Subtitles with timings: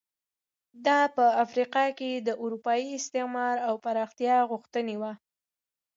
[0.85, 5.13] دا په افریقا کې د اروپایي استعمار او پراختیا غوښتنې وو.